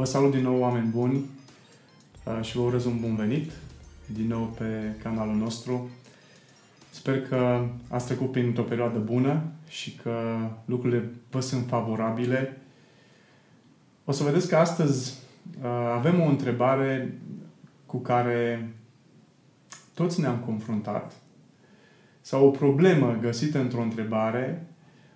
Vă 0.00 0.06
salut 0.06 0.30
din 0.30 0.42
nou, 0.42 0.60
oameni 0.60 0.86
buni, 0.86 1.24
uh, 2.24 2.38
și 2.42 2.56
vă 2.56 2.62
urez 2.62 2.84
un 2.84 3.00
bun 3.00 3.16
venit 3.16 3.50
din 4.06 4.26
nou 4.26 4.44
pe 4.58 4.94
canalul 5.02 5.34
nostru. 5.34 5.88
Sper 6.90 7.22
că 7.22 7.64
ați 7.88 8.06
trecut 8.06 8.32
prin 8.32 8.54
o 8.58 8.62
perioadă 8.62 8.98
bună 8.98 9.42
și 9.68 9.94
că 9.94 10.38
lucrurile 10.64 11.10
vă 11.30 11.40
sunt 11.40 11.66
favorabile. 11.66 12.60
O 14.04 14.12
să 14.12 14.24
vedeți 14.24 14.48
că 14.48 14.56
astăzi 14.56 15.18
uh, 15.62 15.68
avem 15.94 16.20
o 16.20 16.28
întrebare 16.28 17.18
cu 17.86 17.98
care 17.98 18.72
toți 19.94 20.20
ne-am 20.20 20.38
confruntat 20.38 21.12
sau 22.20 22.46
o 22.46 22.50
problemă 22.50 23.18
găsită 23.20 23.58
într-o 23.58 23.82
întrebare, 23.82 24.66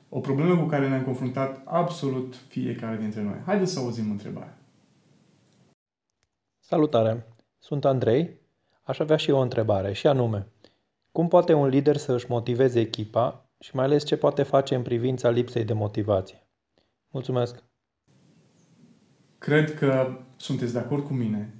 o 0.08 0.20
problemă 0.20 0.56
cu 0.56 0.66
care 0.66 0.88
ne-am 0.88 1.02
confruntat 1.02 1.62
absolut 1.64 2.34
fiecare 2.48 2.96
dintre 2.96 3.22
noi. 3.22 3.36
Haideți 3.44 3.72
să 3.72 3.78
auzim 3.78 4.10
întrebarea. 4.10 4.58
Salutare! 6.66 7.26
Sunt 7.58 7.84
Andrei. 7.84 8.40
Aș 8.82 8.98
avea 8.98 9.16
și 9.16 9.30
eu 9.30 9.36
o 9.36 9.40
întrebare, 9.40 9.92
și 9.92 10.06
anume, 10.06 10.46
cum 11.12 11.28
poate 11.28 11.52
un 11.52 11.66
lider 11.66 11.96
să 11.96 12.12
își 12.12 12.26
motiveze 12.28 12.80
echipa 12.80 13.50
și 13.58 13.76
mai 13.76 13.84
ales 13.84 14.04
ce 14.04 14.16
poate 14.16 14.42
face 14.42 14.74
în 14.74 14.82
privința 14.82 15.30
lipsei 15.30 15.64
de 15.64 15.72
motivație? 15.72 16.46
Mulțumesc! 17.10 17.62
Cred 19.38 19.74
că 19.74 20.18
sunteți 20.36 20.72
de 20.72 20.78
acord 20.78 21.04
cu 21.04 21.12
mine 21.12 21.54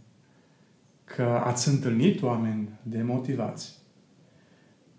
că 1.04 1.22
ați 1.22 1.68
întâlnit 1.68 2.22
oameni 2.22 2.78
demotivați 2.82 3.78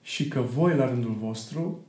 și 0.01 0.27
că 0.27 0.41
voi, 0.41 0.75
la 0.75 0.85
rândul 0.85 1.13
vostru, 1.13 1.85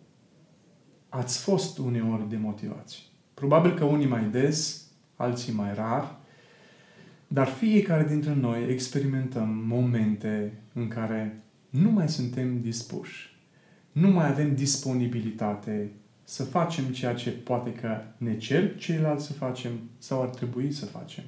ați 1.08 1.42
fost 1.42 1.78
uneori 1.78 2.28
demotivați. 2.28 3.12
Probabil 3.34 3.74
că 3.74 3.84
unii 3.84 4.06
mai 4.06 4.24
des, 4.24 4.90
alții 5.16 5.52
mai 5.52 5.74
rar, 5.74 6.24
dar 7.28 7.46
fiecare 7.46 8.04
dintre 8.04 8.34
noi 8.34 8.70
experimentăm 8.70 9.48
momente 9.48 10.52
în 10.72 10.88
care 10.88 11.42
nu 11.70 11.90
mai 11.90 12.08
suntem 12.08 12.60
dispuși, 12.60 13.36
nu 13.92 14.08
mai 14.08 14.28
avem 14.28 14.54
disponibilitate 14.54 15.90
să 16.24 16.44
facem 16.44 16.84
ceea 16.84 17.14
ce 17.14 17.30
poate 17.30 17.72
că 17.72 18.02
ne 18.16 18.36
cer 18.36 18.76
ceilalți 18.76 19.26
să 19.26 19.32
facem 19.32 19.72
sau 19.98 20.22
ar 20.22 20.28
trebui 20.28 20.72
să 20.72 20.86
facem. 20.86 21.24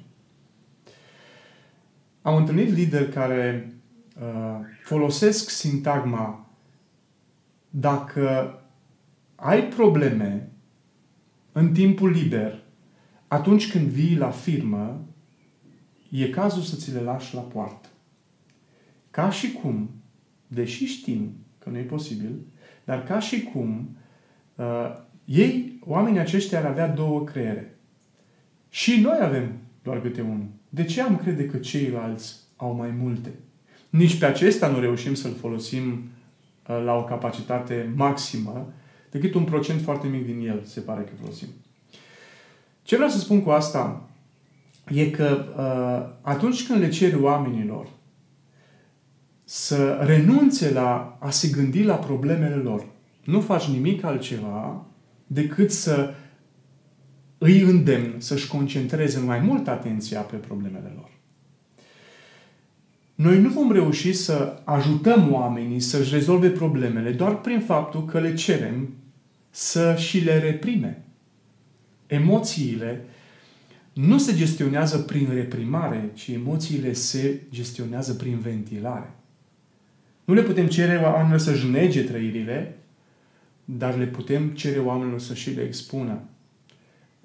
Am 2.22 2.36
întâlnit 2.36 2.72
lideri 2.74 3.12
care 3.12 3.72
uh, 4.20 4.58
folosesc 4.82 5.50
sintagma 5.50 6.50
dacă 7.70 8.58
ai 9.34 9.68
probleme 9.68 10.48
în 11.52 11.72
timpul 11.72 12.10
liber, 12.10 12.62
atunci 13.28 13.70
când 13.70 13.86
vii 13.86 14.16
la 14.16 14.30
firmă, 14.30 15.07
e 16.08 16.28
cazul 16.28 16.62
să 16.62 16.76
ți 16.76 16.92
le 16.92 17.00
lași 17.00 17.34
la 17.34 17.40
poartă. 17.40 17.88
Ca 19.10 19.30
și 19.30 19.52
cum, 19.52 19.90
deși 20.46 20.84
știm 20.84 21.32
că 21.58 21.70
nu 21.70 21.78
e 21.78 21.82
posibil, 21.82 22.46
dar 22.84 23.02
ca 23.04 23.18
și 23.18 23.42
cum 23.42 23.96
uh, 24.54 24.96
ei, 25.24 25.78
oamenii 25.84 26.20
aceștia 26.20 26.58
ar 26.58 26.64
avea 26.64 26.88
două 26.88 27.24
creiere. 27.24 27.78
Și 28.68 29.00
noi 29.00 29.18
avem 29.20 29.52
doar 29.82 30.00
câte 30.00 30.20
unul. 30.20 30.46
De 30.68 30.84
ce 30.84 31.02
am 31.02 31.16
crede 31.16 31.46
că 31.46 31.56
ceilalți 31.56 32.36
au 32.56 32.74
mai 32.74 32.90
multe? 32.90 33.30
Nici 33.90 34.18
pe 34.18 34.26
acesta 34.26 34.68
nu 34.68 34.80
reușim 34.80 35.14
să-l 35.14 35.34
folosim 35.34 35.92
uh, 35.92 36.82
la 36.84 36.94
o 36.94 37.04
capacitate 37.04 37.92
maximă, 37.94 38.72
decât 39.10 39.34
un 39.34 39.44
procent 39.44 39.80
foarte 39.80 40.06
mic 40.06 40.26
din 40.26 40.48
el 40.48 40.62
se 40.64 40.80
pare 40.80 41.02
că 41.02 41.10
folosim. 41.20 41.48
Ce 42.82 42.94
vreau 42.94 43.10
să 43.10 43.18
spun 43.18 43.42
cu 43.42 43.50
asta 43.50 44.07
e 44.92 45.10
că 45.10 45.44
uh, 45.56 46.16
atunci 46.20 46.66
când 46.66 46.80
le 46.80 46.88
ceri 46.88 47.20
oamenilor 47.20 47.88
să 49.44 49.98
renunțe 50.00 50.72
la 50.72 51.16
a 51.20 51.30
se 51.30 51.48
gândi 51.48 51.82
la 51.82 51.94
problemele 51.94 52.54
lor, 52.54 52.86
nu 53.24 53.40
faci 53.40 53.64
nimic 53.64 54.04
altceva 54.04 54.86
decât 55.26 55.70
să 55.70 56.14
îi 57.38 57.60
îndemn 57.60 58.14
să-și 58.18 58.48
concentreze 58.48 59.18
mai 59.18 59.38
mult 59.38 59.68
atenția 59.68 60.20
pe 60.20 60.36
problemele 60.36 60.92
lor. 60.94 61.10
Noi 63.14 63.40
nu 63.40 63.48
vom 63.48 63.72
reuși 63.72 64.12
să 64.12 64.60
ajutăm 64.64 65.32
oamenii 65.32 65.80
să-și 65.80 66.14
rezolve 66.14 66.48
problemele 66.48 67.10
doar 67.10 67.40
prin 67.40 67.60
faptul 67.60 68.04
că 68.04 68.20
le 68.20 68.34
cerem 68.34 68.94
să 69.50 69.94
și 69.98 70.18
le 70.18 70.38
reprime. 70.38 71.04
Emoțiile 72.06 73.04
nu 74.00 74.18
se 74.18 74.34
gestionează 74.34 74.98
prin 74.98 75.28
reprimare, 75.32 76.10
ci 76.14 76.28
emoțiile 76.28 76.92
se 76.92 77.40
gestionează 77.50 78.14
prin 78.14 78.38
ventilare. 78.38 79.10
Nu 80.24 80.34
le 80.34 80.42
putem 80.42 80.66
cere 80.66 80.96
oamenilor 80.96 81.38
să-și 81.38 81.66
nege 81.66 82.02
trăirile, 82.02 82.78
dar 83.64 83.96
le 83.96 84.06
putem 84.06 84.48
cere 84.48 84.78
oamenilor 84.78 85.20
să 85.20 85.34
și 85.34 85.50
le 85.50 85.62
expună. 85.62 86.20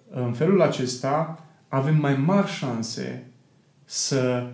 În 0.09 0.33
felul 0.33 0.61
acesta 0.61 1.45
avem 1.67 1.95
mai 1.95 2.15
mari 2.15 2.51
șanse 2.51 3.23
să 3.85 4.49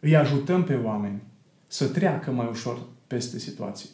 îi 0.00 0.16
ajutăm 0.16 0.64
pe 0.64 0.74
oameni 0.74 1.22
să 1.66 1.88
treacă 1.88 2.30
mai 2.30 2.48
ușor 2.50 2.78
peste 3.06 3.38
situații. 3.38 3.88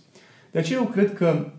De 0.51 0.59
aceea 0.59 0.79
eu 0.79 0.87
cred 0.87 1.15
că 1.15 1.53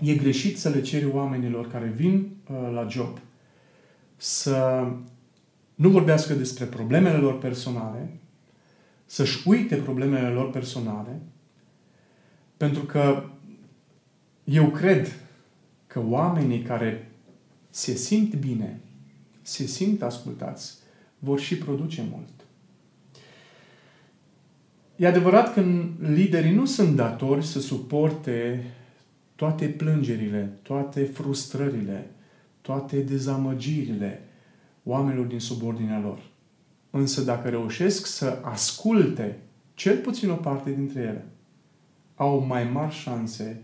e 0.00 0.14
greșit 0.14 0.58
să 0.58 0.68
le 0.68 0.80
ceri 0.80 1.06
oamenilor 1.06 1.70
care 1.70 1.92
vin 1.96 2.28
uh, 2.50 2.70
la 2.72 2.86
job 2.88 3.18
să 4.20 4.88
nu 5.74 5.88
vorbească 5.88 6.34
despre 6.34 6.64
problemele 6.64 7.16
lor 7.16 7.38
personale, 7.38 8.16
să-și 9.06 9.48
uite 9.48 9.76
problemele 9.76 10.28
lor 10.28 10.50
personale, 10.50 11.20
pentru 12.56 12.82
că 12.82 13.24
eu 14.44 14.70
cred 14.70 15.12
că 15.86 16.02
oamenii 16.08 16.62
care 16.62 17.10
se 17.70 17.94
simt 17.94 18.34
bine, 18.34 18.80
se 19.42 19.66
simt 19.66 20.02
ascultați, 20.02 20.74
vor 21.18 21.40
și 21.40 21.56
produce 21.56 22.06
mult. 22.10 22.28
E 24.96 25.06
adevărat 25.06 25.54
că 25.54 25.64
liderii 26.00 26.54
nu 26.54 26.64
sunt 26.64 26.96
datori 26.96 27.46
să 27.46 27.60
suporte 27.60 28.64
toate 29.34 29.66
plângerile, 29.66 30.58
toate 30.62 31.04
frustrările, 31.04 32.10
toate 32.68 33.00
dezamăgirile 33.00 34.22
oamenilor 34.84 35.26
din 35.26 35.40
subordinea 35.40 35.98
lor. 35.98 36.18
Însă 36.90 37.22
dacă 37.22 37.48
reușesc 37.48 38.06
să 38.06 38.38
asculte 38.42 39.38
cel 39.74 39.96
puțin 39.96 40.30
o 40.30 40.34
parte 40.34 40.70
dintre 40.70 41.00
ele, 41.00 41.26
au 42.14 42.38
mai 42.38 42.64
mari 42.64 42.94
șanse 42.94 43.62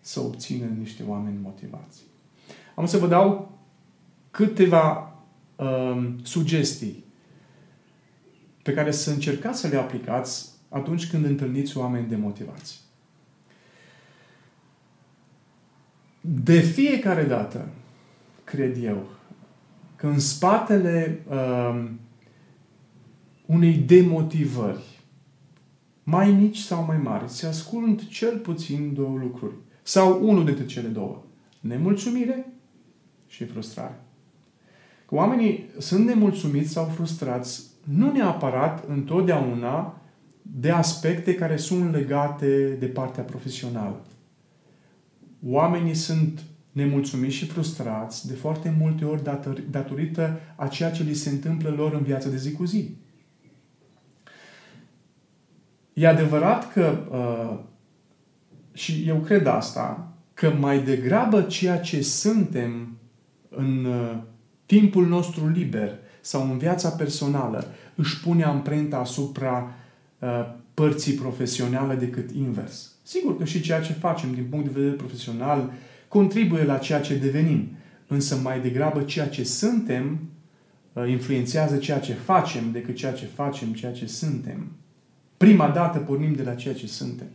să 0.00 0.20
obțină 0.20 0.66
niște 0.78 1.02
oameni 1.06 1.38
motivați. 1.42 2.02
Am 2.74 2.86
să 2.86 2.98
vă 2.98 3.06
dau 3.06 3.58
câteva 4.30 5.16
um, 5.56 6.18
sugestii 6.22 7.04
pe 8.62 8.72
care 8.72 8.90
să 8.90 9.10
încercați 9.10 9.60
să 9.60 9.68
le 9.68 9.76
aplicați 9.76 10.50
atunci 10.68 11.10
când 11.10 11.24
întâlniți 11.24 11.76
oameni 11.76 12.08
demotivați. 12.08 12.80
De 16.20 16.60
fiecare 16.60 17.24
dată, 17.24 17.68
cred 18.52 18.84
eu, 18.84 19.06
că 19.96 20.06
în 20.06 20.18
spatele 20.18 21.24
uh, 21.28 21.84
unei 23.46 23.72
demotivări, 23.72 25.00
mai 26.02 26.30
mici 26.30 26.58
sau 26.58 26.84
mai 26.84 26.96
mari, 26.96 27.28
se 27.30 27.46
ascund 27.46 28.08
cel 28.08 28.38
puțin 28.38 28.94
două 28.94 29.18
lucruri. 29.18 29.54
Sau 29.82 30.28
unul 30.28 30.44
dintre 30.44 30.66
cele 30.66 30.88
două. 30.88 31.22
Nemulțumire 31.60 32.52
și 33.26 33.44
frustrare. 33.44 34.00
Că 35.06 35.14
oamenii 35.14 35.70
sunt 35.78 36.06
nemulțumiți 36.06 36.72
sau 36.72 36.84
frustrați 36.84 37.62
nu 37.84 38.12
neapărat 38.12 38.84
întotdeauna 38.88 40.00
de 40.42 40.70
aspecte 40.70 41.34
care 41.34 41.56
sunt 41.56 41.92
legate 41.92 42.76
de 42.78 42.86
partea 42.86 43.22
profesională. 43.22 44.00
Oamenii 45.46 45.94
sunt 45.94 46.42
nemulțumiți 46.72 47.34
și 47.34 47.46
frustrați 47.46 48.26
de 48.26 48.34
foarte 48.34 48.74
multe 48.78 49.04
ori 49.04 49.22
dator, 49.22 49.60
datorită 49.70 50.40
a 50.56 50.66
ceea 50.66 50.90
ce 50.90 51.02
li 51.02 51.14
se 51.14 51.30
întâmplă 51.30 51.70
lor 51.70 51.92
în 51.92 52.02
viața 52.02 52.28
de 52.28 52.36
zi 52.36 52.52
cu 52.52 52.64
zi. 52.64 52.96
E 55.92 56.06
adevărat 56.06 56.72
că, 56.72 56.98
uh, 57.10 57.58
și 58.72 59.04
eu 59.06 59.16
cred 59.16 59.46
asta, 59.46 60.12
că 60.34 60.50
mai 60.58 60.82
degrabă 60.82 61.42
ceea 61.42 61.80
ce 61.80 62.02
suntem 62.02 62.96
în 63.48 63.84
uh, 63.84 64.18
timpul 64.66 65.06
nostru 65.06 65.48
liber 65.48 65.98
sau 66.20 66.50
în 66.50 66.58
viața 66.58 66.88
personală 66.88 67.66
își 67.94 68.20
pune 68.20 68.44
amprenta 68.44 68.96
asupra 68.96 69.74
uh, 70.18 70.28
părții 70.74 71.12
profesionale 71.12 71.94
decât 71.94 72.30
invers. 72.30 72.90
Sigur 73.02 73.38
că 73.38 73.44
și 73.44 73.60
ceea 73.60 73.80
ce 73.80 73.92
facem 73.92 74.34
din 74.34 74.46
punct 74.50 74.64
de 74.64 74.72
vedere 74.72 74.94
profesional 74.94 75.58
uh, 75.58 75.72
contribuie 76.12 76.64
la 76.64 76.78
ceea 76.78 77.00
ce 77.00 77.14
devenim. 77.14 77.68
Însă 78.06 78.36
mai 78.36 78.60
degrabă 78.60 79.02
ceea 79.02 79.28
ce 79.28 79.44
suntem 79.44 80.20
uh, 80.92 81.08
influențează 81.08 81.76
ceea 81.76 82.00
ce 82.00 82.12
facem 82.12 82.70
decât 82.72 82.96
ceea 82.96 83.12
ce 83.12 83.26
facem, 83.26 83.72
ceea 83.72 83.92
ce 83.92 84.06
suntem. 84.06 84.66
Prima 85.36 85.68
dată 85.68 85.98
pornim 85.98 86.34
de 86.34 86.42
la 86.42 86.54
ceea 86.54 86.74
ce 86.74 86.86
suntem. 86.86 87.26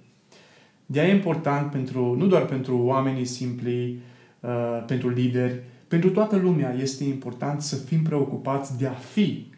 De 0.85 1.01
e 1.01 1.15
important 1.15 1.71
pentru, 1.71 2.15
nu 2.17 2.27
doar 2.27 2.45
pentru 2.45 2.77
oamenii 2.77 3.25
simpli, 3.25 3.99
uh, 4.39 4.83
pentru 4.87 5.09
lideri, 5.09 5.61
pentru 5.87 6.09
toată 6.09 6.35
lumea 6.35 6.73
este 6.73 7.03
important 7.03 7.61
să 7.61 7.75
fim 7.75 8.03
preocupați 8.03 8.77
de 8.77 8.87
a 8.87 8.93
fi, 8.93 9.51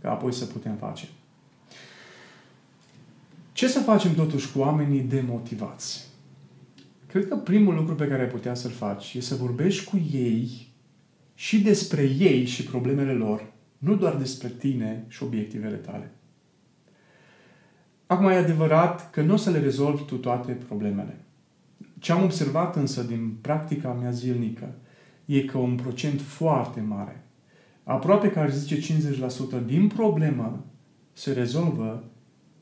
ca 0.00 0.10
apoi 0.10 0.32
să 0.32 0.44
putem 0.44 0.74
face. 0.74 1.08
Ce 3.52 3.68
să 3.68 3.78
facem 3.78 4.14
totuși 4.14 4.52
cu 4.52 4.58
oamenii 4.58 5.00
demotivați? 5.00 6.07
Cred 7.08 7.28
că 7.28 7.36
primul 7.36 7.74
lucru 7.74 7.94
pe 7.94 8.06
care 8.06 8.22
ai 8.22 8.28
putea 8.28 8.54
să-l 8.54 8.70
faci 8.70 9.14
e 9.14 9.20
să 9.20 9.34
vorbești 9.34 9.84
cu 9.84 10.00
ei 10.12 10.72
și 11.34 11.62
despre 11.62 12.02
ei 12.02 12.44
și 12.44 12.62
problemele 12.62 13.12
lor, 13.12 13.52
nu 13.78 13.96
doar 13.96 14.16
despre 14.16 14.48
tine 14.48 15.04
și 15.08 15.22
obiectivele 15.22 15.76
tale. 15.76 16.12
Acum 18.06 18.28
e 18.28 18.34
adevărat 18.34 19.10
că 19.10 19.22
nu 19.22 19.32
o 19.32 19.36
să 19.36 19.50
le 19.50 19.58
rezolvi 19.58 20.02
tu 20.02 20.16
toate 20.16 20.52
problemele. 20.52 21.24
Ce 21.98 22.12
am 22.12 22.22
observat 22.22 22.76
însă 22.76 23.02
din 23.02 23.36
practica 23.40 23.92
mea 23.92 24.10
zilnică 24.10 24.74
e 25.24 25.40
că 25.40 25.58
un 25.58 25.74
procent 25.74 26.20
foarte 26.20 26.80
mare, 26.80 27.24
aproape 27.84 28.30
că 28.30 28.38
aș 28.38 28.52
zice 28.52 28.94
50% 29.62 29.66
din 29.66 29.88
problemă, 29.88 30.64
se 31.12 31.32
rezolvă 31.32 32.04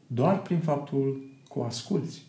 doar 0.07 0.43
prin 0.43 0.59
faptul 0.59 1.25
că 1.53 1.59
o 1.59 1.65
asculți. 1.65 2.23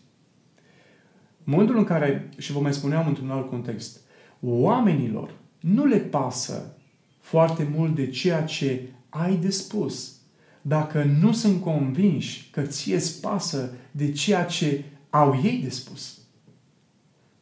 În 1.48 1.54
momentul 1.54 1.78
în 1.78 1.84
care, 1.84 2.28
și 2.38 2.52
vă 2.52 2.60
mai 2.60 2.74
spuneam 2.74 3.06
într-un 3.06 3.30
alt 3.30 3.48
context, 3.48 4.00
oamenilor 4.40 5.34
nu 5.60 5.84
le 5.84 5.96
pasă 5.96 6.76
foarte 7.20 7.68
mult 7.74 7.94
de 7.94 8.10
ceea 8.10 8.44
ce 8.44 8.88
ai 9.08 9.36
de 9.36 9.50
spus, 9.50 10.20
dacă 10.62 11.02
nu 11.20 11.32
sunt 11.32 11.62
convinși 11.62 12.48
că 12.50 12.62
ție 12.62 12.94
îți 12.94 13.20
pasă 13.20 13.74
de 13.90 14.12
ceea 14.12 14.44
ce 14.44 14.84
au 15.10 15.40
ei 15.44 15.60
de 15.62 15.68
spus. 15.68 16.18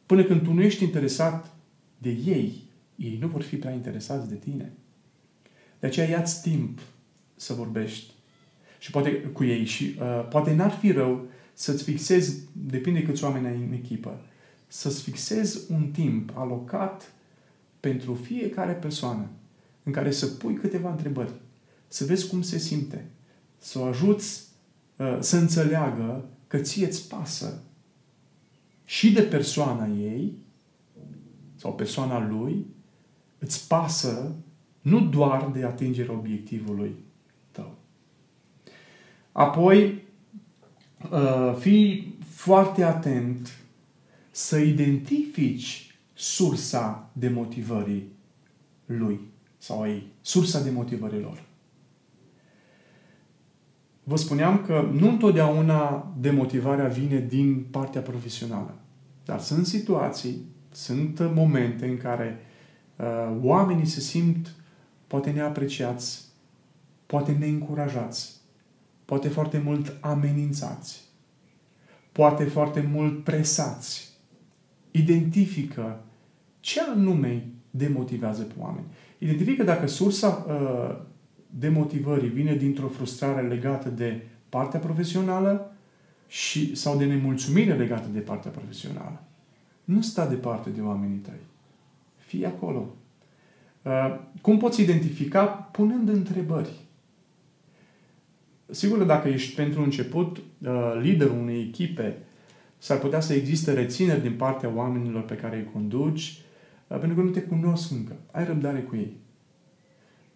Până 0.05 0.23
când 0.23 0.41
tu 0.41 0.53
nu 0.53 0.61
ești 0.61 0.83
interesat 0.83 1.55
de 1.97 2.09
ei, 2.09 2.63
ei 2.95 3.17
nu 3.21 3.27
vor 3.27 3.41
fi 3.41 3.55
prea 3.55 3.73
interesați 3.73 4.29
de 4.29 4.35
tine. 4.35 4.71
De 5.79 5.87
aceea 5.87 6.09
ia-ți 6.09 6.41
timp 6.41 6.79
să 7.35 7.53
vorbești 7.53 8.13
și 8.79 8.91
poate 8.91 9.11
cu 9.11 9.43
ei 9.43 9.65
și 9.65 9.95
uh, 9.99 10.27
poate 10.29 10.53
n-ar 10.53 10.71
fi 10.71 10.91
rău 10.91 11.25
să-ți 11.59 11.83
fixezi, 11.83 12.39
depinde 12.51 13.03
câți 13.03 13.23
oameni 13.23 13.47
ai 13.47 13.63
în 13.67 13.73
echipă, 13.73 14.21
să-ți 14.67 15.01
fixezi 15.01 15.71
un 15.71 15.91
timp 15.91 16.31
alocat 16.35 17.13
pentru 17.79 18.13
fiecare 18.13 18.73
persoană 18.73 19.27
în 19.83 19.91
care 19.91 20.11
să 20.11 20.27
pui 20.27 20.53
câteva 20.53 20.91
întrebări, 20.91 21.31
să 21.87 22.05
vezi 22.05 22.27
cum 22.27 22.41
se 22.41 22.57
simte, 22.57 23.05
să 23.57 23.79
o 23.79 23.83
ajuți 23.83 24.47
uh, 24.95 25.17
să 25.19 25.37
înțeleagă 25.37 26.29
că 26.47 26.57
ție 26.57 26.85
îți 26.85 27.07
pasă 27.07 27.61
și 28.85 29.11
de 29.11 29.21
persoana 29.21 29.87
ei 29.87 30.37
sau 31.55 31.75
persoana 31.75 32.27
lui, 32.27 32.65
îți 33.37 33.67
pasă 33.67 34.35
nu 34.81 35.07
doar 35.07 35.49
de 35.53 35.63
atingerea 35.63 36.13
obiectivului 36.13 36.95
tău. 37.51 37.75
Apoi, 39.31 39.83
uh, 39.83 40.05
fii 41.59 42.17
foarte 42.25 42.83
atent 42.83 43.57
să 44.31 44.57
identifici 44.57 45.95
sursa 46.13 47.09
de 47.13 47.29
motivării 47.29 48.07
lui 48.85 49.19
sau 49.57 49.81
a 49.81 49.87
ei, 49.89 50.07
sursa 50.21 50.61
de 50.61 50.69
motivării 50.69 51.21
lor. 51.21 51.43
Vă 54.03 54.15
spuneam 54.15 54.63
că 54.65 54.89
nu 54.91 55.09
întotdeauna 55.09 56.11
demotivarea 56.19 56.87
vine 56.87 57.19
din 57.19 57.63
partea 57.71 58.01
profesională. 58.01 58.75
Dar 59.25 59.39
sunt 59.39 59.65
situații, 59.65 60.45
sunt 60.71 61.31
momente 61.33 61.87
în 61.87 61.97
care 61.97 62.39
uh, 62.95 63.37
oamenii 63.41 63.85
se 63.85 63.99
simt 63.99 64.55
poate 65.07 65.31
neapreciați, 65.31 66.25
poate 67.05 67.31
neîncurajați, 67.31 68.36
poate 69.07 69.27
foarte 69.27 69.61
mult 69.63 69.97
amenințați, 69.99 71.01
poate 72.11 72.43
foarte 72.43 72.89
mult 72.91 73.23
presați. 73.23 74.09
Identifică 74.91 76.03
ce 76.59 76.81
anume 76.81 77.47
demotivează 77.71 78.41
pe 78.41 78.53
oameni. 78.59 78.85
Identifică 79.17 79.63
dacă 79.63 79.87
sursa 79.87 80.45
uh, 80.47 81.05
demotivării 81.49 82.29
vine 82.29 82.55
dintr-o 82.55 82.87
frustrare 82.87 83.47
legată 83.47 83.89
de 83.89 84.27
partea 84.49 84.79
profesională 84.79 85.75
și, 86.27 86.75
sau 86.75 86.97
de 86.97 87.05
nemulțumire 87.05 87.75
legată 87.75 88.07
de 88.13 88.19
partea 88.19 88.51
profesională. 88.51 89.23
Nu 89.83 90.01
sta 90.01 90.27
departe 90.27 90.69
de 90.69 90.81
oamenii 90.81 91.17
tăi. 91.17 91.41
Fii 92.17 92.45
acolo. 92.45 92.95
Uh, 93.81 94.19
cum 94.41 94.57
poți 94.57 94.81
identifica? 94.81 95.45
Punând 95.45 96.09
întrebări. 96.09 96.85
Sigur 98.69 98.97
că 98.97 99.03
dacă 99.03 99.27
ești 99.27 99.55
pentru 99.55 99.81
început 99.81 100.37
uh, 100.37 100.99
liderul 101.01 101.37
unei 101.37 101.61
echipe, 101.61 102.17
s-ar 102.77 102.97
putea 102.97 103.19
să 103.19 103.33
existe 103.33 103.73
rețineri 103.73 104.21
din 104.21 104.33
partea 104.33 104.71
oamenilor 104.75 105.23
pe 105.23 105.35
care 105.35 105.57
îi 105.57 105.69
conduci, 105.73 106.41
uh, 106.87 106.99
pentru 106.99 107.17
că 107.17 107.21
nu 107.21 107.29
te 107.29 107.41
cunosc 107.41 107.91
încă. 107.91 108.15
Ai 108.31 108.45
răbdare 108.45 108.79
cu 108.79 108.95
ei. 108.95 109.17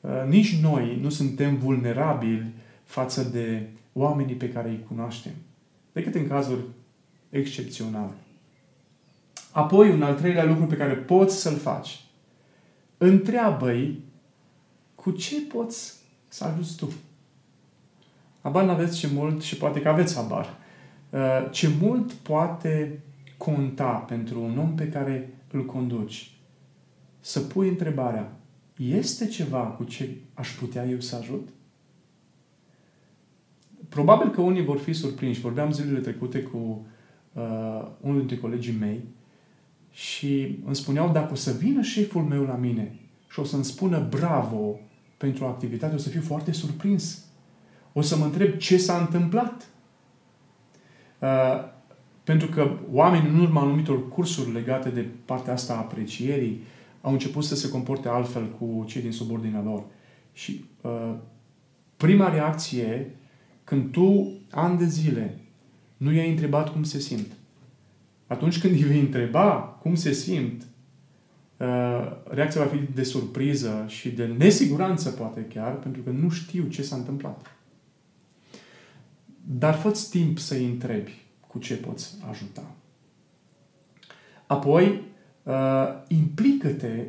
Uh, 0.02 0.12
nici 0.28 0.62
noi 0.62 1.00
nu 1.02 1.10
suntem 1.10 1.58
vulnerabili 1.58 2.54
față 2.84 3.24
de 3.24 3.68
oamenii 3.94 4.36
pe 4.36 4.50
care 4.50 4.70
îi 4.70 4.84
cunoaștem, 4.88 5.34
decât 5.92 6.16
în 6.16 6.28
cazuri 6.28 6.62
excepționale. 7.30 8.14
Apoi, 9.52 9.90
un 9.90 10.02
al 10.02 10.16
treilea 10.16 10.46
lucru 10.46 10.66
pe 10.66 10.78
care 10.78 10.94
poți 10.94 11.42
să-l 11.42 11.58
faci, 11.58 12.04
întreabă-i 12.98 14.00
cu 14.96 15.12
ce 15.12 15.42
poți 15.42 16.00
să 16.28 16.44
ajuți 16.44 16.76
tu. 16.76 16.94
Abar 18.42 18.64
n-aveți 18.66 18.98
ce 18.98 19.10
mult, 19.14 19.42
și 19.42 19.58
poate 19.58 19.82
că 19.82 19.90
aveți 19.90 20.18
abar, 20.18 20.58
uh, 21.10 21.48
ce 21.52 21.70
mult 21.82 22.12
poate 22.12 23.00
conta 23.38 23.92
pentru 23.92 24.42
un 24.42 24.58
om 24.58 24.76
pe 24.76 24.88
care 24.88 25.34
îl 25.52 25.66
conduci. 25.66 26.32
Să 27.20 27.40
pui 27.40 27.68
întrebarea, 27.68 28.32
este 28.78 29.28
ceva 29.28 29.60
cu 29.60 29.84
ce 29.84 30.10
aș 30.34 30.50
putea 30.50 30.86
eu 30.86 31.00
să 31.00 31.16
ajut? 31.16 31.50
Probabil 33.90 34.30
că 34.30 34.42
unii 34.42 34.64
vor 34.64 34.78
fi 34.78 34.94
surprinși. 34.94 35.40
Vorbeam 35.40 35.72
zilele 35.72 36.00
trecute 36.00 36.42
cu 36.42 36.86
uh, 37.34 37.88
unul 38.02 38.18
dintre 38.18 38.38
colegii 38.38 38.78
mei 38.80 39.04
și 39.92 40.60
îmi 40.66 40.76
spuneau 40.76 41.12
dacă 41.12 41.32
o 41.32 41.36
să 41.36 41.52
vină 41.52 41.82
șeful 41.82 42.22
meu 42.22 42.44
la 42.44 42.56
mine 42.56 42.96
și 43.30 43.40
o 43.40 43.44
să-mi 43.44 43.64
spună 43.64 44.08
bravo 44.10 44.80
pentru 45.18 45.46
activitate, 45.46 45.96
o 45.96 45.98
să 45.98 46.10
fiu 46.10 46.22
foarte 46.22 46.52
surprins. 46.52 47.26
O 47.94 48.02
să 48.02 48.18
mă 48.18 48.26
întreb 48.26 48.58
ce 48.58 48.78
s-a 48.78 48.98
întâmplat. 48.98 49.68
Uh, 51.20 51.70
pentru 52.24 52.48
că 52.48 52.78
oamenii 52.92 53.30
în 53.30 53.40
urma 53.40 53.62
anumitor 53.62 54.10
cursuri 54.10 54.52
legate 54.52 54.90
de 54.90 55.06
partea 55.26 55.54
asta 55.54 55.74
a 55.74 55.78
aprecierii, 55.78 56.62
au 57.02 57.12
început 57.12 57.44
să 57.44 57.56
se 57.56 57.70
comporte 57.70 58.08
altfel 58.08 58.50
cu 58.60 58.84
cei 58.88 59.02
din 59.02 59.12
subordinea 59.12 59.62
lor. 59.62 59.84
Și 60.34 60.66
uh, 60.82 61.14
prima 61.98 62.30
reacție, 62.30 63.16
când 63.64 63.92
tu, 63.92 64.32
ani 64.52 64.78
de 64.78 64.86
zile, 64.86 65.38
nu 65.98 66.12
i-ai 66.12 66.30
întrebat 66.30 66.72
cum 66.72 66.84
se 66.84 67.00
simt, 67.00 67.32
atunci 68.28 68.60
când 68.60 68.74
îi 68.74 68.84
vei 68.84 69.00
întreba 69.00 69.52
cum 69.82 69.96
se 69.96 70.12
simt, 70.14 70.62
uh, 71.58 72.12
reacția 72.30 72.64
va 72.64 72.68
fi 72.68 72.94
de 72.94 73.04
surpriză 73.04 73.86
și 73.88 74.10
de 74.10 74.26
nesiguranță, 74.26 75.10
poate 75.10 75.46
chiar, 75.54 75.74
pentru 75.80 76.02
că 76.02 76.10
nu 76.10 76.30
știu 76.30 76.68
ce 76.68 76.82
s-a 76.82 76.96
întâmplat. 76.96 77.46
Dar 79.58 79.76
fă 79.76 79.92
timp 80.10 80.38
să-i 80.38 80.66
întrebi 80.66 81.22
cu 81.48 81.60
ce 81.60 81.76
poți 81.76 82.18
ajuta. 82.30 82.76
Apoi, 84.48 85.02
uh, 85.44 85.88
implică-te 86.08 87.06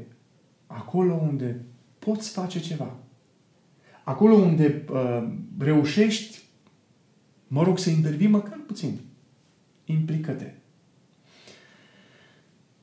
acolo 0.67 1.15
unde 1.15 1.61
poți 1.99 2.31
face 2.31 2.61
ceva. 2.61 2.97
Acolo 4.05 4.35
unde 4.35 4.85
uh, 4.91 5.29
reușești, 5.59 6.43
mă 7.49 7.63
rog, 7.63 7.79
să 7.79 7.91
intervii 7.91 8.27
măcar 8.27 8.61
puțin. 8.67 8.99
Implică-te. 9.85 10.53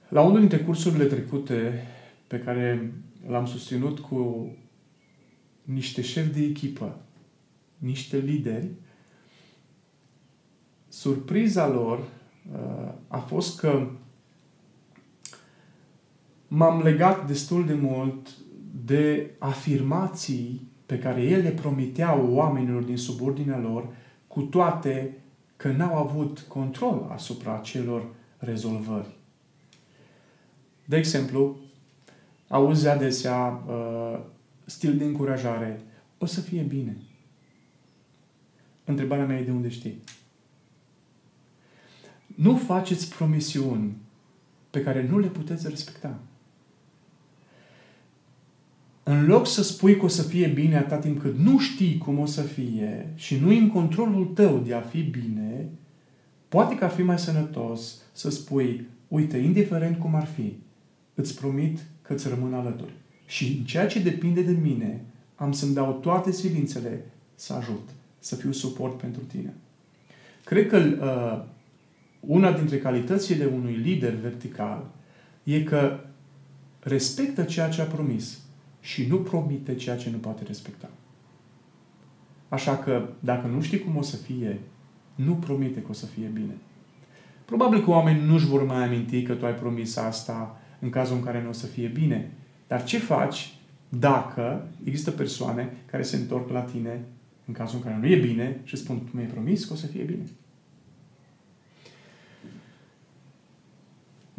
La 0.10 0.22
unul 0.22 0.40
dintre 0.40 0.60
cursurile 0.60 1.06
trecute 1.06 1.88
pe 2.28 2.40
care 2.40 2.94
l-am 3.28 3.46
susținut 3.46 4.00
cu 4.00 4.52
niște 5.64 6.02
șefi 6.02 6.34
de 6.34 6.44
echipă, 6.44 7.02
niște 7.78 8.18
lideri, 8.18 8.70
surpriza 10.90 11.68
lor 11.68 12.00
uh, 12.00 12.92
a 13.08 13.18
fost 13.18 13.60
că 13.60 13.88
m-am 16.48 16.82
legat 16.82 17.28
destul 17.28 17.66
de 17.66 17.74
mult 17.74 18.28
de 18.86 19.32
afirmații 19.38 20.68
pe 20.86 21.00
care 21.00 21.22
el 21.22 21.42
le 21.42 21.50
promiteau 21.50 22.34
oamenilor 22.34 22.84
din 22.84 22.98
subordinea 22.98 23.60
lor, 23.60 23.88
cu 24.28 24.42
toate 24.42 25.18
că 25.56 25.72
n-au 25.72 25.98
avut 25.98 26.40
control 26.40 27.08
asupra 27.12 27.56
acelor 27.56 28.08
rezolvări. 28.38 29.18
De 30.86 30.98
exemplu, 30.98 31.58
auzi 32.48 32.88
adesea 32.88 33.64
uh, 33.68 34.20
stil 34.66 34.98
de 34.98 35.04
încurajare, 35.04 35.82
o 36.18 36.26
să 36.26 36.42
fie 36.42 36.62
bine. 36.62 36.98
Întrebarea 38.86 39.26
mea 39.26 39.40
e 39.40 39.44
de 39.44 39.52
unde 39.52 39.70
știi? 39.70 40.02
Nu 42.42 42.56
faceți 42.56 43.16
promisiuni 43.16 43.96
pe 44.70 44.82
care 44.82 45.08
nu 45.10 45.20
le 45.20 45.28
puteți 45.28 45.68
respecta. 45.68 46.20
În 49.04 49.26
loc 49.26 49.48
să 49.48 49.64
spui 49.64 49.98
că 49.98 50.06
o 50.06 50.08
să 50.08 50.22
fie 50.22 50.48
bine 50.48 50.78
atâta 50.78 50.98
timp 50.98 51.22
cât 51.22 51.38
nu 51.38 51.60
știi 51.60 51.98
cum 51.98 52.20
o 52.20 52.26
să 52.26 52.42
fie 52.42 53.14
și 53.16 53.40
nu 53.40 53.50
în 53.50 53.70
controlul 53.70 54.26
tău 54.26 54.60
de 54.60 54.74
a 54.74 54.82
fi 54.82 55.02
bine, 55.02 55.70
poate 56.50 56.76
că 56.76 56.84
ar 56.84 56.92
fi 56.92 57.02
mai 57.02 57.20
sănătos 57.20 58.02
să 58.12 58.30
spui, 58.30 58.88
uite, 59.08 59.38
indiferent 59.38 59.98
cum 59.98 60.16
ar 60.16 60.26
fi, 60.26 60.54
îți 61.16 61.36
promit 61.36 61.80
că 62.02 62.14
îți 62.14 62.28
rămân 62.28 62.54
alături. 62.54 62.94
Și 63.26 63.56
în 63.58 63.66
ceea 63.66 63.88
ce 63.88 64.00
depinde 64.00 64.42
de 64.42 64.58
mine, 64.62 65.06
am 65.36 65.52
să-mi 65.52 65.74
dau 65.74 65.94
toate 65.94 66.32
silințele 66.32 67.06
să 67.36 67.54
ajut, 67.54 67.90
să 68.20 68.36
fiu 68.36 68.52
suport 68.52 68.98
pentru 68.98 69.22
tine. 69.22 69.54
Cred 70.44 70.68
că 70.68 70.78
uh, 70.78 71.58
una 72.20 72.52
dintre 72.52 72.78
calitățile 72.78 73.46
unui 73.46 73.74
lider 73.74 74.14
vertical 74.14 74.86
e 75.44 75.64
că 75.64 76.00
respectă 76.80 77.44
ceea 77.44 77.70
ce 77.70 77.82
a 77.82 77.86
promis 77.86 78.40
și 78.82 79.06
nu 79.06 79.18
promite 79.18 79.76
ceea 79.76 79.98
ce 79.98 80.10
nu 80.10 80.18
poate 80.18 80.44
respecta. 80.44 80.90
Așa 82.50 82.78
că, 82.78 83.10
dacă 83.20 83.48
nu 83.48 83.62
știi 83.62 83.80
cum 83.80 83.96
o 83.98 84.02
să 84.02 84.16
fie, 84.16 84.60
nu 85.16 85.34
promite 85.34 85.82
că 85.82 85.88
o 85.90 85.94
să 85.94 86.06
fie 86.06 86.28
bine. 86.34 86.54
Probabil 87.46 87.84
că 87.84 87.90
oamenii 87.90 88.28
nu-și 88.28 88.46
vor 88.46 88.64
mai 88.64 88.84
aminti 88.84 89.24
că 89.24 89.34
tu 89.34 89.46
ai 89.46 89.56
promis 89.56 89.96
asta 89.96 90.60
în 90.80 90.90
cazul 90.90 91.16
în 91.16 91.24
care 91.24 91.42
nu 91.42 91.50
o 91.50 91.54
să 91.54 91.66
fie 91.66 91.88
bine. 91.88 92.32
Dar 92.68 92.84
ce 92.84 92.98
faci 92.98 93.54
dacă 93.90 94.68
există 94.84 95.12
persoane 95.12 95.74
care 95.86 96.04
se 96.04 96.16
întorc 96.16 96.50
la 96.50 96.62
tine 96.62 97.02
în 97.46 97.54
cazul 97.54 97.78
în 97.78 97.84
care 97.84 97.98
nu 98.02 98.08
e 98.08 98.16
bine 98.16 98.60
și 98.64 98.76
spun, 98.76 99.00
tu 99.00 99.10
mi-ai 99.14 99.28
promis 99.28 99.66
că 99.66 99.74
o 99.74 99.76
să 99.76 99.88
fie 99.88 100.04
bine? 100.04 100.24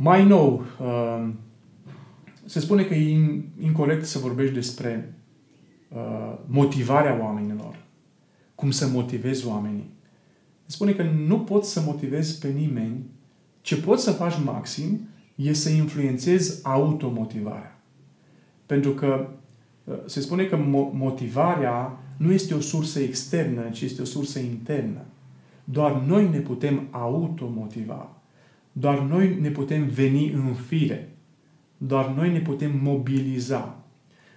Mai 0.02 0.26
nou, 0.26 0.64
uh, 0.80 1.28
se 2.44 2.60
spune 2.60 2.84
că 2.84 2.94
e 2.94 3.42
incorrect 3.60 4.04
să 4.04 4.18
vorbești 4.18 4.54
despre 4.54 5.14
uh, 5.88 6.38
motivarea 6.46 7.18
oamenilor, 7.22 7.76
cum 8.54 8.70
să 8.70 8.86
motivezi 8.86 9.46
oamenii. 9.46 9.90
Se 10.66 10.74
spune 10.74 10.92
că 10.92 11.02
nu 11.02 11.40
poți 11.40 11.72
să 11.72 11.82
motivezi 11.86 12.38
pe 12.38 12.48
nimeni. 12.48 13.04
Ce 13.60 13.76
poți 13.76 14.04
să 14.04 14.10
faci 14.10 14.34
maxim 14.44 15.08
e 15.34 15.52
să 15.52 15.70
influențezi 15.70 16.66
automotivarea. 16.66 17.80
Pentru 18.66 18.90
că 18.90 19.28
uh, 19.84 19.94
se 20.06 20.20
spune 20.20 20.44
că 20.44 20.56
motivarea 20.92 21.98
nu 22.16 22.32
este 22.32 22.54
o 22.54 22.60
sursă 22.60 23.00
externă, 23.00 23.68
ci 23.68 23.80
este 23.80 24.02
o 24.02 24.04
sursă 24.04 24.38
internă. 24.38 25.04
Doar 25.64 25.92
noi 25.92 26.28
ne 26.28 26.38
putem 26.38 26.88
automotiva. 26.90 28.19
Doar 28.72 28.98
noi 28.98 29.38
ne 29.40 29.48
putem 29.48 29.86
veni 29.86 30.30
în 30.30 30.54
fire. 30.54 31.08
Doar 31.76 32.08
noi 32.08 32.32
ne 32.32 32.40
putem 32.40 32.78
mobiliza. 32.82 33.84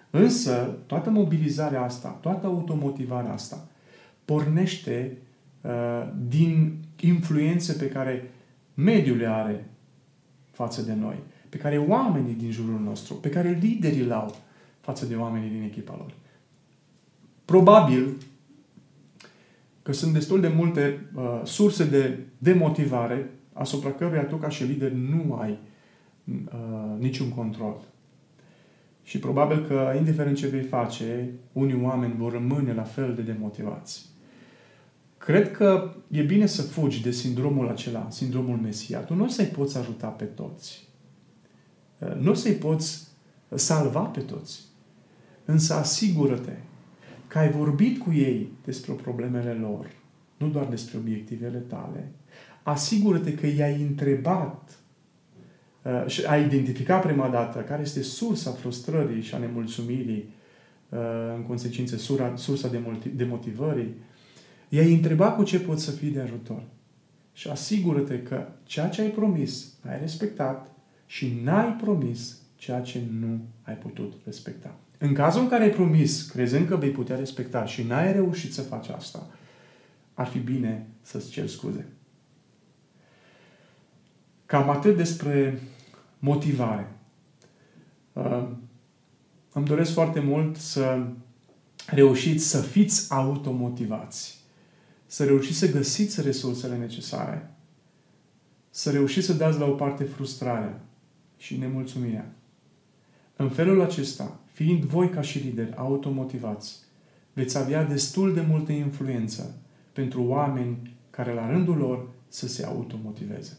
Însă, 0.09 0.77
toată 0.85 1.09
mobilizarea 1.09 1.83
asta, 1.83 2.09
toată 2.09 2.47
automotivarea 2.47 3.33
asta, 3.33 3.67
pornește 4.25 5.17
uh, 5.61 5.71
din 6.27 6.77
influențe 6.99 7.73
pe 7.73 7.87
care 7.89 8.31
mediul 8.73 9.17
le 9.17 9.27
are 9.27 9.69
față 10.51 10.81
de 10.81 10.93
noi, 10.93 11.15
pe 11.49 11.57
care 11.57 11.77
oamenii 11.77 12.33
din 12.33 12.51
jurul 12.51 12.79
nostru, 12.79 13.13
pe 13.13 13.29
care 13.29 13.57
liderii 13.61 14.05
le 14.05 14.13
au 14.13 14.35
față 14.81 15.05
de 15.05 15.15
oamenii 15.15 15.49
din 15.49 15.63
echipa 15.63 15.95
lor. 15.97 16.13
Probabil 17.45 18.17
că 19.81 19.91
sunt 19.91 20.13
destul 20.13 20.41
de 20.41 20.47
multe 20.47 21.09
uh, 21.15 21.41
surse 21.43 21.85
de 21.85 22.19
demotivare 22.37 23.29
asupra 23.53 23.91
căruia 23.91 24.25
tu 24.25 24.35
ca 24.35 24.49
și 24.49 24.63
lider 24.63 24.91
nu 24.91 25.33
ai 25.33 25.59
uh, 26.25 26.99
niciun 26.99 27.29
control. 27.29 27.81
Și 29.03 29.19
probabil 29.19 29.65
că, 29.67 29.93
indiferent 29.97 30.37
ce 30.37 30.47
vei 30.47 30.61
face, 30.61 31.29
unii 31.51 31.81
oameni 31.83 32.15
vor 32.17 32.31
rămâne 32.31 32.73
la 32.73 32.83
fel 32.83 33.13
de 33.15 33.21
demotivați. 33.21 34.05
Cred 35.17 35.51
că 35.51 35.93
e 36.07 36.21
bine 36.21 36.45
să 36.45 36.61
fugi 36.61 37.01
de 37.01 37.11
sindromul 37.11 37.69
acela, 37.69 38.07
sindromul 38.09 38.57
Mesia. 38.57 38.99
Tu 38.99 39.15
nu 39.15 39.23
o 39.23 39.27
să-i 39.27 39.45
poți 39.45 39.77
ajuta 39.77 40.07
pe 40.07 40.23
toți. 40.23 40.87
Uh, 41.99 42.15
nu 42.19 42.31
o 42.31 42.33
să-i 42.33 42.53
poți 42.53 43.07
salva 43.55 44.01
pe 44.01 44.19
toți. 44.19 44.61
Însă 45.45 45.73
asigură-te 45.73 46.57
că 47.27 47.39
ai 47.39 47.51
vorbit 47.51 48.01
cu 48.01 48.11
ei 48.13 48.49
despre 48.65 48.93
problemele 48.93 49.53
lor, 49.53 49.91
nu 50.37 50.47
doar 50.47 50.65
despre 50.65 50.97
obiectivele 50.97 51.57
tale. 51.57 52.11
Asigură-te 52.63 53.33
că 53.33 53.47
i-ai 53.47 53.81
întrebat 53.81 54.79
uh, 55.81 56.03
și 56.07 56.25
ai 56.25 56.45
identificat 56.45 57.01
prima 57.05 57.29
dată 57.29 57.59
care 57.59 57.81
este 57.81 58.01
sursa 58.01 58.51
frustrării 58.51 59.21
și 59.21 59.35
a 59.35 59.37
nemulțumirii, 59.37 60.33
uh, 60.89 60.99
în 61.35 61.43
consecință 61.43 61.97
sura, 61.97 62.35
sursa 62.35 62.69
de 63.15 63.23
motivării, 63.23 63.93
i-ai 64.69 64.93
întrebat 64.93 65.35
cu 65.35 65.43
ce 65.43 65.59
poți 65.59 65.83
să 65.83 65.91
fii 65.91 66.09
de 66.09 66.19
ajutor. 66.19 66.63
Și 67.33 67.47
asigură-te 67.47 68.21
că 68.21 68.47
ceea 68.63 68.89
ce 68.89 69.01
ai 69.01 69.09
promis 69.09 69.73
ai 69.89 69.99
respectat 69.99 70.71
și 71.05 71.39
n-ai 71.43 71.75
promis 71.81 72.37
ceea 72.55 72.81
ce 72.81 73.01
nu 73.19 73.39
ai 73.61 73.75
putut 73.75 74.13
respecta. 74.25 74.75
În 74.97 75.13
cazul 75.13 75.41
în 75.41 75.47
care 75.47 75.63
ai 75.63 75.69
promis, 75.69 76.21
crezând 76.21 76.67
că 76.67 76.75
vei 76.75 76.89
putea 76.89 77.15
respecta 77.15 77.65
și 77.65 77.83
n-ai 77.83 78.13
reușit 78.13 78.53
să 78.53 78.61
faci 78.61 78.87
asta, 78.87 79.27
ar 80.13 80.27
fi 80.27 80.39
bine 80.39 80.87
să-ți 81.01 81.29
ceri 81.29 81.49
scuze. 81.49 81.85
Cam 84.53 84.69
atât 84.69 84.95
despre 84.95 85.59
motivare. 86.19 86.91
Uh, 88.13 88.47
îmi 89.53 89.65
doresc 89.65 89.93
foarte 89.93 90.19
mult 90.19 90.55
să 90.55 91.05
reușiți 91.85 92.45
să 92.45 92.61
fiți 92.61 93.13
automotivați, 93.13 94.43
să 95.05 95.25
reușiți 95.25 95.57
să 95.57 95.71
găsiți 95.71 96.21
resursele 96.21 96.77
necesare, 96.77 97.51
să 98.69 98.91
reușiți 98.91 99.25
să 99.25 99.33
dați 99.33 99.59
la 99.59 99.65
o 99.65 99.71
parte 99.71 100.03
frustrarea 100.03 100.81
și 101.37 101.57
nemulțumirea. 101.57 102.35
În 103.35 103.49
felul 103.49 103.81
acesta, 103.81 104.39
fiind 104.51 104.83
voi 104.83 105.09
ca 105.09 105.21
și 105.21 105.39
lideri 105.39 105.75
automotivați, 105.75 106.75
veți 107.33 107.57
avea 107.57 107.83
destul 107.83 108.33
de 108.33 108.41
multă 108.41 108.71
influență 108.71 109.55
pentru 109.93 110.23
oameni 110.23 110.95
care 111.09 111.33
la 111.33 111.49
rândul 111.49 111.77
lor 111.77 112.07
să 112.27 112.47
se 112.47 112.65
automotiveze. 112.65 113.57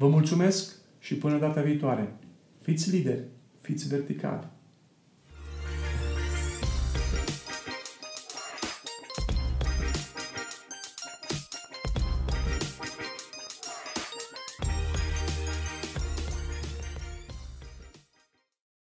Vă 0.00 0.08
mulțumesc 0.08 0.74
și 0.98 1.14
până 1.14 1.38
data 1.38 1.60
viitoare. 1.60 2.14
Fiți 2.62 2.90
lideri, 2.90 3.24
fiți 3.60 3.88
verticali. 3.88 4.48